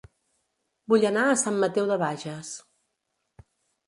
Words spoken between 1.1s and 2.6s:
a Sant Mateu de Bages